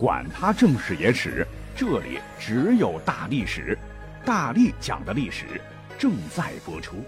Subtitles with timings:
[0.00, 3.78] 管他正史野史，这里只有大历史，
[4.24, 5.60] 大力讲的历史
[5.98, 7.04] 正在播出。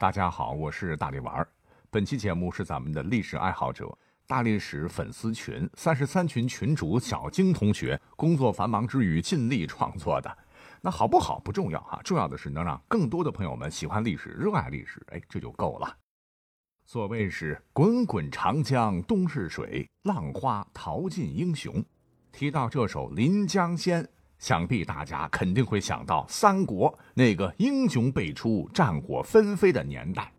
[0.00, 1.46] 大家好，我是大力丸儿。
[1.90, 3.86] 本期节目是咱们的历史爱好者
[4.26, 10.38] 大历史粉丝群三十三群群主小晶同学工作繁忙之余尽力创作的。
[10.80, 15.94] 那好不好不重要哈，重要的是能让更多的朋友们喜欢历史、热爱历史，哎，这就够了。
[16.88, 21.84] 所谓是滚滚长江东逝水，浪花淘尽英雄。
[22.30, 24.04] 提到这首《临江仙》，
[24.38, 30.32] 想必大家肯定会想到三国那个英雄辈出、战火纷飞的年代。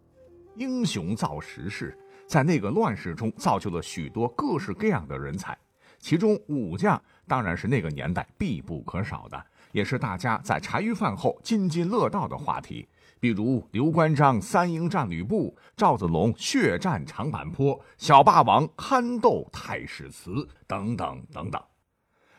[0.55, 5.55] 英雄造时势，在那个乱世中造就了许多各式各样的人才，
[5.99, 12.87] 其中武将当然是那个年代必不可少的，也是大家在茶余饭后津津乐道的话题。
[13.19, 21.61] 比如刘关张三英战吕布，赵子龙血战长坂坡，小霸王憨斗太史慈等等等等。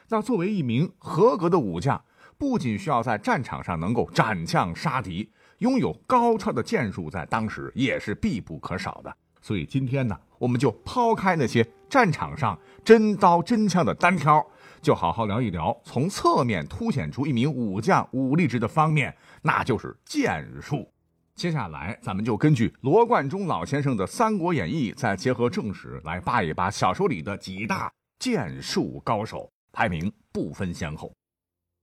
[0.08, 2.02] 那作为一名合格的武将，
[2.38, 9.14] 不仅需要在战场上能够斩将杀敌，拥有高超的剑术，在当时也是必不可少的。
[9.40, 14.44] 所以今天呢，我们就抛开那些战场上真刀真枪的单挑，
[14.80, 19.16] 就好好聊一聊从侧面凸显出一名武将武力值的方面。
[19.42, 20.90] 那就是剑术。
[21.34, 31.12] 接下来，咱们就根据罗贯中老先生的《三国演义》，再结合正史来扒一扒小说里的几大剑术高手，排名不分先后。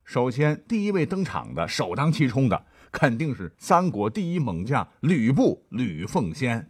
[0.03, 6.69] 首先，第一位登场的、首当其冲的，肯定是三国第一猛将吕布吕奉先。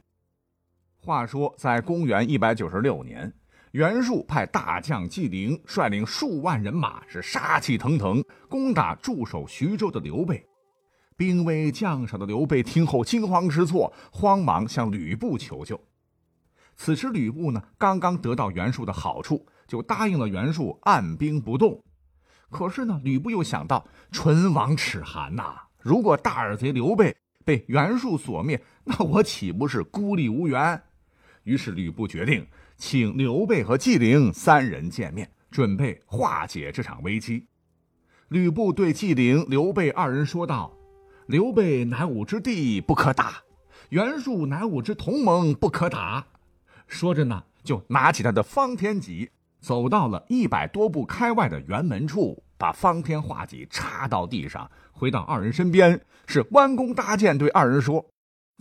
[0.98, 3.34] 话说，在公元一百九十六年，
[3.76, 10.48] 袁术派大将纪灵率领数万人马，是杀气腾腾，攻打驻守徐州的刘备。
[11.18, 15.78] 兵微将少的刘备听后惊慌失措，慌忙向吕布求救。
[16.78, 21.84] 此时吕布呢，刚刚得到袁术的好处，就答应了袁术按兵不动。
[22.50, 27.13] 可是呢，吕布又想到唇亡齿寒呐，如果大耳贼刘备
[27.44, 30.81] 被袁术所灭，那我岂不是孤立无援？
[31.44, 32.47] 于是吕布决定
[32.78, 37.46] 请刘备和纪灵三人见面，准备化解这场危机。
[38.28, 40.72] 吕布对纪灵、刘备二人说道。
[41.28, 43.44] 刘备乃吾之弟，不可打；
[43.90, 46.28] 袁术乃吾之同盟，不可打。
[46.86, 58.06] 说着呢，就拿起他的方天戟，走到了一百多步开外的辕门处，把方天画戟插到地上，回到二人身边，是弯弓搭箭，对二人说：“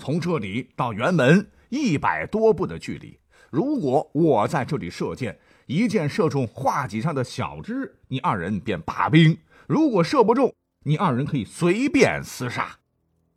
[0.01, 3.19] 从这里到辕门一百多步的距离，
[3.55, 9.37] 如果我在这里射箭，一箭射中画戟上的小枝，你二人便罢兵；
[9.69, 12.81] 如果射不中，”你二人可以随便厮杀，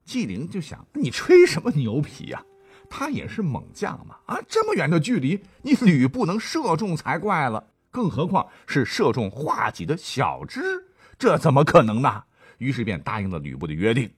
[0.03, 2.43] 纪灵就想：你吹什么牛皮呀？
[2.89, 4.17] 他也是猛将嘛！
[4.25, 10.87] 啊，这么远的距离，你吕布能射中才怪了，更何况是射中画戟的小枝，
[11.19, 12.23] 这怎么可能呢？
[12.57, 14.09] 于是便答应了吕布的约定。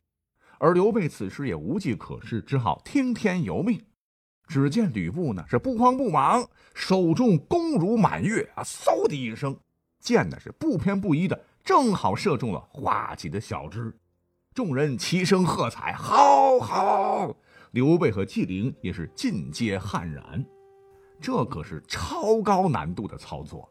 [0.59, 3.81] 而刘备此时也无计可施，只好听天由命。
[4.49, 6.43] 只见吕布呢是不慌不忙，
[6.73, 9.55] 手中弓如满月啊，嗖的一声，
[10.01, 11.39] 箭呢是不偏不倚的。
[11.63, 13.95] 正好射中了画戟的小枝，
[14.55, 17.35] 众人齐声喝彩：“好好！”
[17.69, 20.43] 刘备和纪灵也是尽皆汗然。
[21.21, 23.69] 这可是超高难度的操作。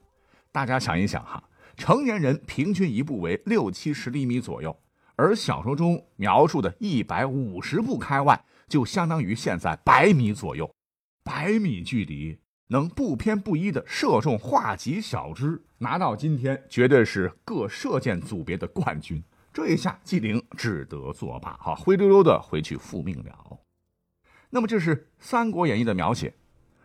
[0.53, 1.43] 大家想一想哈，
[1.77, 4.78] 成年人平均一步为六七十厘米左右，
[5.17, 10.71] 而小说中描述的一百五十步开外，就相当于现在百米左右。
[11.25, 12.39] 百米距离。
[12.71, 19.25] 能不偏不倚的射中画戟小枝，拿到今天绝对是各射箭组别的冠军。
[19.55, 23.59] 这一下，纪灵只得作罢，哈，灰溜溜的回去复命了。
[24.51, 26.35] 那么，这是《三国演义》的描写，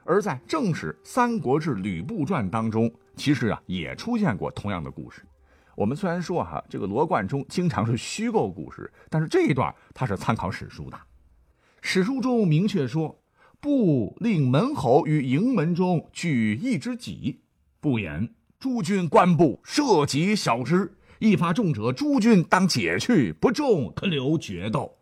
[0.05, 5.21] 而在正史《三国志·吕布传》当中，其实啊也出现过同样的故事。
[5.75, 10.97] 我们虽然说哈，这个罗贯中经常是虚构故事，但是这一段他是参考史书的。
[11.85, 13.19] 史书中明确说。
[13.59, 17.39] 不令门侯于营门中举一支戟，
[17.79, 24.97] 不言诸军官部射戟小之，一发中者，诸军当解去；不中，可留决斗。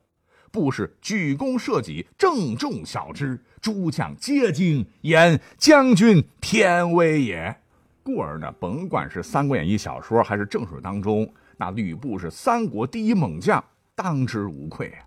[0.51, 7.55] 不是举弓射戟，正中小之，诸将皆惊，言将军天威也。
[8.03, 13.63] 故而呢，甭管是《三国演义》小说还是正史当中，那吕布是三国第一猛将，
[13.95, 15.05] 当之无愧啊。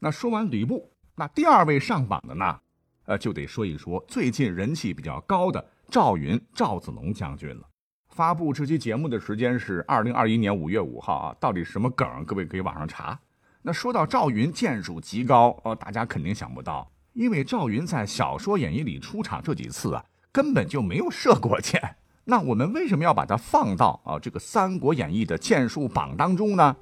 [0.00, 0.90] 那说完吕布。
[1.14, 2.58] 那第二位上榜的呢，
[3.04, 7.68] 呃，就得说一说最近人气比较高的赵云赵子龙将军了。
[8.08, 12.24] 发布这期节目的时间是二零二一年五月五号啊，到底什么梗？
[12.24, 13.18] 各位可以网上查。
[13.62, 21.96] 那说到赵云剑术极高，呃，大家肯定想不到，因为赵云在小说演义里出场这几次啊，根本就没有射过箭。
[22.24, 26.74] 那我们为什么要把它放到啊这个《三国演义》的箭术榜当中呢？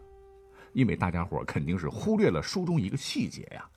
[0.72, 3.68] 因为大家伙肯定是忽略了书中一个细节呀，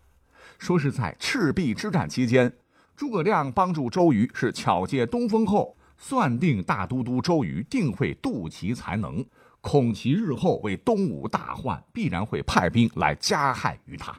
[0.59, 2.53] 说是在赤壁之战期间，
[2.95, 9.25] 诸葛亮帮助周瑜是巧借东风后，算定大都督周瑜定会妒其才能，
[9.61, 14.15] 恐其日后为东吴大患，必然会派兵来加害于他。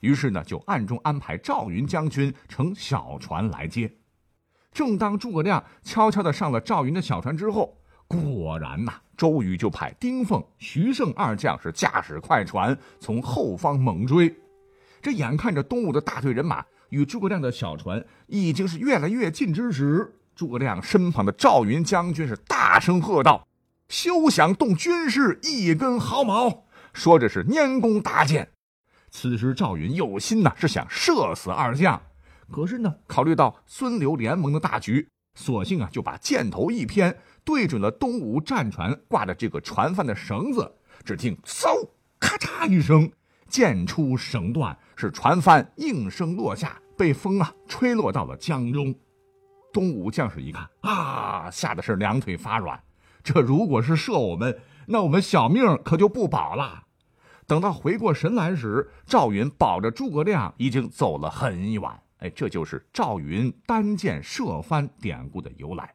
[0.00, 3.92] 于是呢，就暗中安排赵云将军乘小船来接。
[4.70, 7.77] 正当诸葛亮悄悄地上了赵云的小船之后，
[8.08, 14.34] 果然呐，周瑜就派丁奉、徐盛二将是驾驶快船从后方猛追。
[15.02, 23.46] 这眼看着东吴的大队人马与诸葛亮的小船已经是越来越近之时，诸葛亮身旁的赵云将军是大声喝道
[23.88, 26.64] ：“休想动军师一根毫毛！”
[26.94, 28.48] 说着是拈弓搭箭。
[29.10, 32.00] 此时赵云有心呐，是想射死二将，
[32.50, 35.08] 可是呢，考虑到孙刘联盟的大局，
[35.38, 40.74] 索性啊就把箭头一偏，对准了东吴战船挂的这个船帆的绳子。
[41.04, 41.88] 只听嗖，
[42.18, 43.08] 咔嚓一声，
[43.46, 48.92] 箭出绳断，是船帆应声落下，被风啊吹落到了江中。
[49.72, 52.82] 东吴将士一看啊，吓得是两腿发软。
[53.22, 56.82] 这如果是射我们，那我们小命可就不保了。
[57.46, 61.82] 等到回过神来时，赵云保着诸葛亮已经走了很远。
[62.18, 65.94] 哎，这就是赵云单箭射帆典故的由来。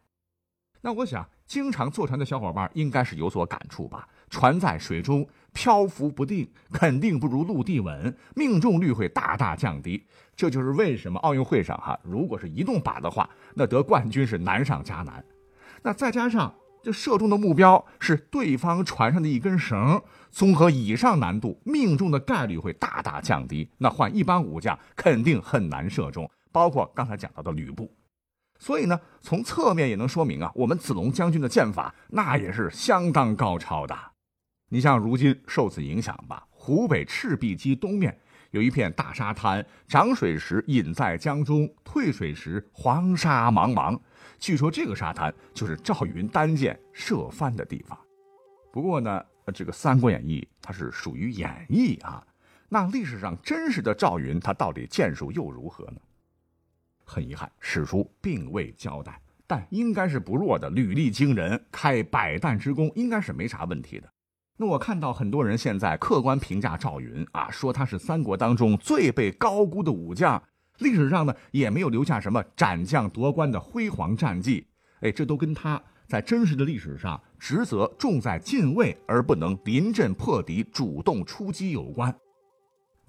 [0.81, 4.07] 那我想，经常坐船的小伙伴应该是有所感触吧？
[4.29, 10.05] 船在水中漂浮不定，肯定不如陆地稳，命中率会大大降低。
[10.35, 15.23] 这就是为什么奥运会上哈，如果是移动靶的话，那得冠军是难上加难。
[15.81, 16.53] 那再加上。
[16.83, 23.69] 这射中的目标是对方船上的一根绳，综合以上难度，命中的概率会大大降低。
[23.77, 27.89] 那换一般武将肯定很难射中，包括刚才讲到的吕布。
[28.59, 33.97] 所以呢，从侧面也能说明啊，我们子龙将军的剑法那也是相当高超的。
[34.67, 38.19] 你像如今受此影响吧，湖北赤壁矶东面。
[38.51, 43.99] 有一片大沙滩，涨水时隐在江中，退水时黄沙茫茫。
[44.43, 47.97] 据说这个沙滩就是赵云单箭射翻的地方。
[48.73, 49.23] 不过呢，
[49.53, 52.21] 这个《三国演义》它是属于演绎啊，
[52.67, 56.01] 那历史上真实的赵云他到底剑术又如何呢？
[57.05, 59.17] 很遗憾，史书并未交代，
[59.47, 64.09] 但应该是不弱的，履历惊人，开百弹之功，应该是没啥问题的。
[64.57, 70.43] 那我看到很多人现在客观评价赵云啊，说他是三国当中最被高估的武将，
[70.79, 74.65] 历史上呢也没有留下什么斩将夺关的辉煌战绩。
[75.01, 82.13] 哎，这都跟他在真实的历史上职责重在进位而不能临阵破敌、主动出击有关。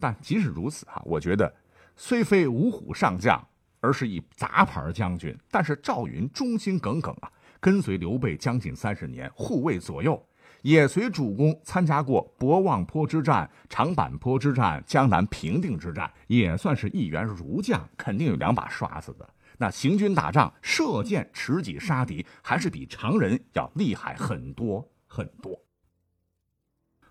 [0.00, 1.52] 但即使如此哈，我觉得
[1.96, 3.40] 虽非五虎上将，
[3.80, 7.30] 而是一杂牌将军，但是赵云忠心耿耿啊，
[7.60, 10.20] 跟随刘备将近三十年，护卫左右。
[10.64, 19.28] 也随主公参加过博望坡之战、长坂坡之战、江南平定之战，也算是一员儒将，肯定有两把刷子的。
[19.58, 25.60] 那行军打仗、射箭、持戟杀敌，还是比常人要厉害很多很多。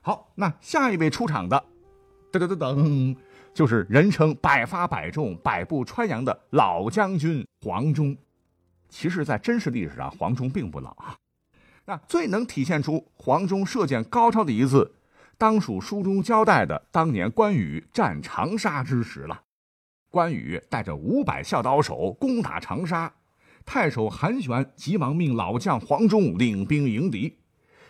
[0.01, 1.63] 好，那下一位出场的，
[2.31, 3.17] 噔噔噔噔，
[3.53, 8.17] 就是人称百发百中、百步穿杨的老将军黄忠。
[8.89, 11.15] 其实，在真实历史上，黄忠并不老啊。
[11.85, 14.95] 那最能体现出黄忠射箭高超的一次，
[15.37, 19.41] 当属书中交代的当年关羽战长沙之时了。
[20.09, 23.11] 关羽带着五百校刀手攻打长沙，
[23.65, 27.39] 太守韩玄急忙命老将黄忠领兵迎敌。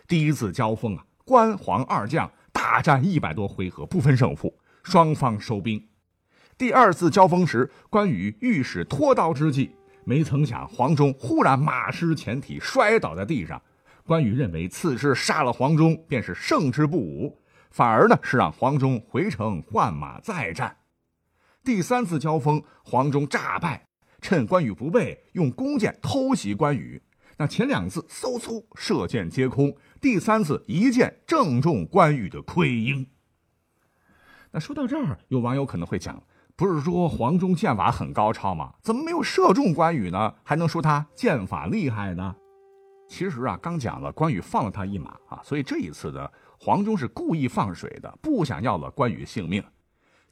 [0.07, 5.85] 第一次交锋啊，关黄二将大战一百多回合不分胜负，双方收兵。
[6.57, 13.61] 第二次交锋时，关羽欲使脱刀之计，没曾想黄忠忽然马失前蹄，摔倒在地上。
[14.05, 17.41] 关羽认为此时杀了黄忠便是胜之不武，
[17.71, 20.77] 反而呢是让黄忠回城换马再战。
[21.63, 23.87] 第三次交锋，黄忠诈败，
[24.19, 27.01] 趁关羽不备，用弓箭偷袭关羽。
[27.37, 33.07] 那前两次嗖嗖射箭皆空，第三次一箭正中关羽的盔缨。
[34.51, 36.21] 那说到这儿，有网友可能会讲：
[36.55, 38.73] 不是说黄忠剑法很高超吗？
[38.81, 40.35] 怎么没有射中关羽呢？
[40.43, 42.35] 还能说他剑法厉害呢？
[43.13, 46.27] 其实啊，刚讲了关羽放了他一马啊，所以这一次呢，
[46.59, 49.63] 黄忠是故意放水的，不想要了关羽性命。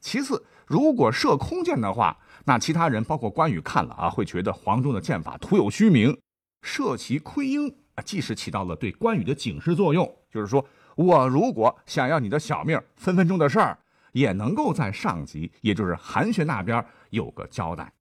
[0.00, 6.18] 其次，如果射空箭的话，那其他人包括关羽看了啊，会觉得黄忠的箭法徒有虚名。
[6.62, 13.78] 射其盔缨啊，即使起到了对关羽的警示作用，就是说我如果想要你的小命，分分钟的事儿，
[14.10, 17.92] 也能够在上级，也就是韩玄那边有个交代。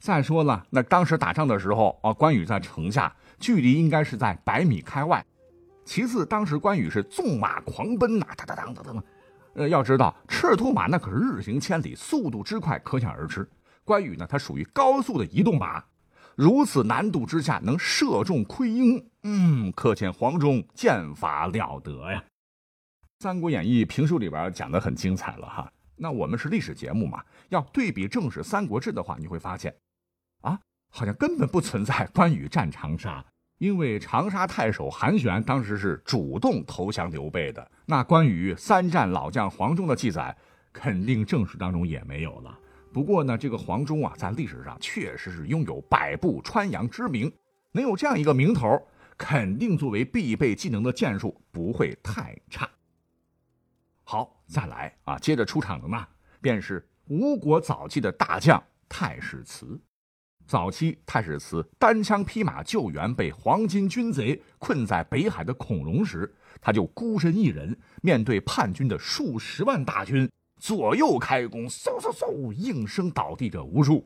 [0.00, 5.22] 再说了，那当时打仗的时候啊，关羽在城下，距离应该是在百米开外。
[5.84, 9.04] 其次，当时关羽是纵马狂奔呐，哒哒哒哒哒。
[9.52, 13.46] 呃，要知道赤兔马那可是日行千里，速度之快可想而知。
[13.84, 15.84] 关羽呢，他属于高速的移动马，
[16.34, 22.24] 如此难度之下能射中盔缨，嗯，可见黄忠剑法了得呀。
[23.22, 25.70] 《三国演义》评书里边讲的很精彩了哈。
[25.96, 29.74] 那我们是历史节目嘛，要对比正史《三国志》的话，你会发现。
[30.40, 30.58] 啊，
[30.90, 33.24] 好像根本不存在关羽战长沙，
[33.58, 37.70] 因为长沙太守韩玄当时是主动投降刘备的。
[37.86, 40.36] 那关羽三战老将黄忠的记载，
[40.72, 42.58] 肯定正史当中也没有了。
[42.92, 47.32] 不过呢，这个黄忠啊，在历史上确实是拥有百步穿杨之名，
[47.72, 48.80] 能有这样一个名头，
[49.16, 52.68] 肯定作为必备技能的剑术不会太差。
[54.02, 56.04] 好，再来啊，接着出场的呢，
[56.40, 59.80] 便是吴国早期的大将太史慈。
[60.50, 66.28] 早期，太史慈单枪匹马救援被黄巾军贼困在北海的孔融时，
[66.60, 70.28] 他就孤身一人面对叛军的数十万大军，
[70.58, 74.04] 左右开弓，嗖嗖嗖，应声倒地者无数。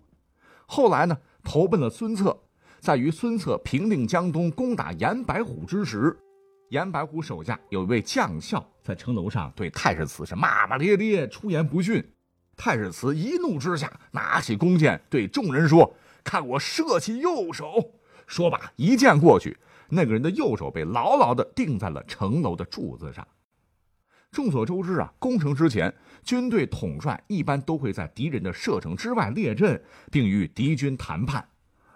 [0.67, 2.39] 后来呢，投奔了孙策，
[2.79, 6.15] 在与孙策平定江东、攻打严白虎之时，
[6.69, 12.07] 严白虎手下有一位将校在城楼上对太史慈是骂骂咧咧，出言不逊。
[12.55, 15.91] 太史慈一怒之下，拿起弓箭对众人说。
[16.25, 17.93] 看我射起右手！
[18.27, 19.59] 说罢，一箭过去，
[19.91, 23.27] 那个人的右手被牢牢地钉在了城楼的柱子上。
[24.33, 31.47] 众所周知啊，攻城之前，军队统帅一般都会在敌人的射程之外列阵，并与敌军谈判。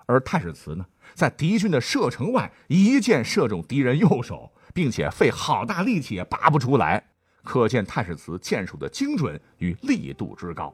[0.06, 7.08] 而太史慈呢，在敌军的射程外一箭射中敌人右手，并且费好大力气也拔不出来，
[7.42, 10.72] 可见太史慈箭术的精准与力度之高。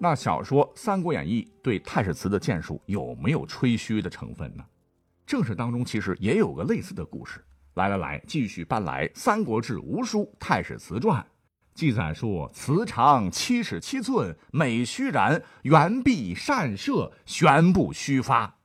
[0.00, 4.64] 那小说《三国演义》对太史慈的剑术有没有吹嘘的成分呢？
[5.26, 7.44] 正史当中其实也有个类似的故事。
[7.74, 11.20] 来来来，继续搬来《三国志·吴书·太史慈传》，
[11.74, 18.58] 记载说：慈长七尺七寸，美须髯，圆臂善射，旋步须发，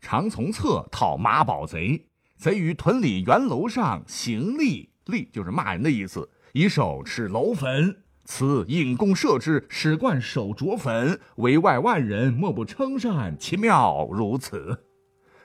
[0.00, 2.06] 常从侧讨马宝贼。
[2.36, 8.04] 贼于屯里圆楼上行立，立就是骂人的意思，以手持楼粉。
[8.30, 14.84] 此引弓射之，使冠手着粉，围外万人莫不称善，其妙如此。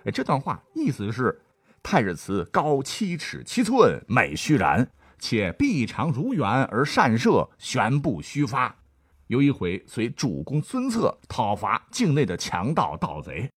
[0.04, 1.42] 哎，这段话意思是，
[1.82, 4.86] 太史慈高七尺七寸，美须髯，
[5.18, 8.76] 且臂长如圆而善射，旋步须发。
[9.28, 13.50] 有一回随主公孙策讨伐境内的强盗盗贼，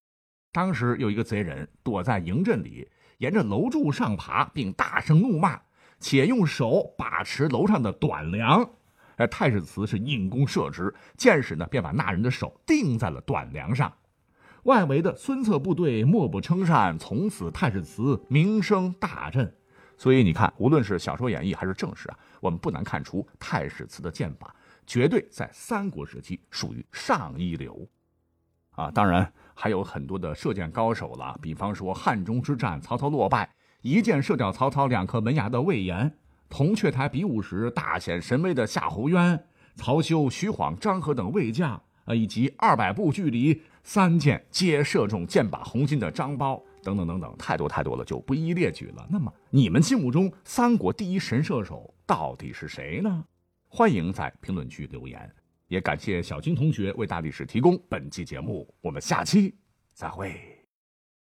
[0.53, 5.61] 当时有一个贼人躲在营阵里，沿着楼柱上爬，并大声怒骂，
[5.99, 8.71] 且用手把持楼上的短梁。
[9.17, 13.93] 而太史慈是引弓射之，箭矢呢便把那人的手钉在了短梁上。
[14.65, 19.55] 外围的孙策部队莫不称善，从此太史慈名声大振。
[19.97, 24.55] 所以你看，无论是小说演义还是正史啊，我们不难看出太史慈的剑法
[24.87, 27.89] 绝对在三国时期属于上一流。
[28.73, 33.49] 啊，当然还有很多的射箭高手了，比方说汉中之战，曹操落败，
[33.81, 36.19] 一箭射掉曹操两颗门牙的魏延。
[36.49, 49.07] 铜雀台比武时大显神威的夏侯渊、曹休、徐晃、张合等魏将啊，以及二百步距离三箭皆射中箭靶红心的张苞等等等等，太多太多了，就不一一列举了。
[49.11, 53.25] 那么，你们心目中三国第一神射手到底是谁呢？
[53.69, 55.31] 欢迎在评论区留言。
[55.69, 58.73] 也感谢小金同学为大历史提供本期节目。
[58.81, 59.53] 我们下期
[59.93, 60.56] 再会。